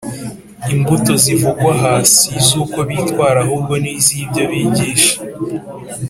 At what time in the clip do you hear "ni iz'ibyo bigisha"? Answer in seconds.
3.81-5.13